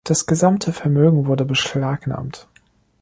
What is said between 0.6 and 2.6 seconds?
Vermögen wurde beschlagnahmt.